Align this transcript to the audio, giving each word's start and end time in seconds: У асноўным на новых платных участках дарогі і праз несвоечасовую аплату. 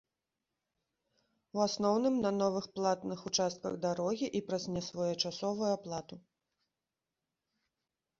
У 1.57 1.59
асноўным 1.67 2.15
на 2.25 2.31
новых 2.41 2.65
платных 2.79 3.19
участках 3.31 3.73
дарогі 3.83 4.27
і 4.39 4.41
праз 4.47 4.63
несвоечасовую 4.77 5.69
аплату. 5.77 6.15